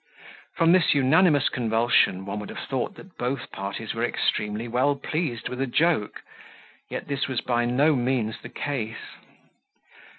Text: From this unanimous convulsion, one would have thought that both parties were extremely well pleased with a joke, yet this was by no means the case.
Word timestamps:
From 0.55 0.71
this 0.71 0.95
unanimous 0.95 1.47
convulsion, 1.47 2.25
one 2.25 2.39
would 2.39 2.49
have 2.49 2.67
thought 2.67 2.95
that 2.95 3.19
both 3.19 3.51
parties 3.51 3.93
were 3.93 4.03
extremely 4.03 4.67
well 4.67 4.95
pleased 4.95 5.47
with 5.47 5.61
a 5.61 5.67
joke, 5.67 6.23
yet 6.89 7.07
this 7.07 7.27
was 7.27 7.39
by 7.41 7.65
no 7.65 7.95
means 7.95 8.37
the 8.41 8.49
case. 8.49 8.97